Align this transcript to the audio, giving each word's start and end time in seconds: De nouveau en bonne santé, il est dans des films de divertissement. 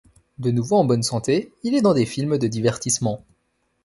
De 0.39 0.49
nouveau 0.49 0.77
en 0.77 0.83
bonne 0.83 1.03
santé, 1.03 1.53
il 1.61 1.75
est 1.75 1.81
dans 1.83 1.93
des 1.93 2.07
films 2.07 2.39
de 2.39 2.47
divertissement. 2.47 3.23